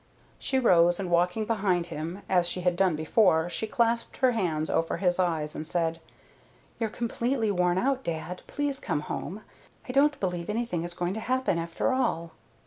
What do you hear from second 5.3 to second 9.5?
and said: "You're completely worn out, dad. Please come home.